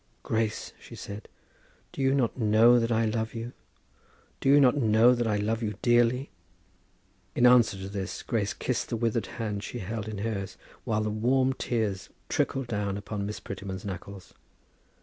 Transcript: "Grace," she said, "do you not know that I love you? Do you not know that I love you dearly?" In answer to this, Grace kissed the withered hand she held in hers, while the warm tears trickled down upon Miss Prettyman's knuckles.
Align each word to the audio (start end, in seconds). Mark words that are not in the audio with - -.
"Grace," 0.23 0.73
she 0.79 0.95
said, 0.95 1.29
"do 1.91 2.01
you 2.01 2.15
not 2.15 2.35
know 2.35 2.79
that 2.79 2.91
I 2.91 3.05
love 3.05 3.35
you? 3.35 3.53
Do 4.39 4.49
you 4.49 4.59
not 4.59 4.75
know 4.75 5.13
that 5.13 5.27
I 5.27 5.35
love 5.37 5.61
you 5.61 5.75
dearly?" 5.83 6.31
In 7.35 7.45
answer 7.45 7.77
to 7.77 7.87
this, 7.87 8.23
Grace 8.23 8.55
kissed 8.55 8.89
the 8.89 8.97
withered 8.97 9.27
hand 9.37 9.61
she 9.63 9.77
held 9.77 10.07
in 10.07 10.17
hers, 10.17 10.57
while 10.85 11.03
the 11.03 11.11
warm 11.11 11.53
tears 11.53 12.09
trickled 12.29 12.65
down 12.65 12.97
upon 12.97 13.27
Miss 13.27 13.39
Prettyman's 13.39 13.85
knuckles. 13.85 14.33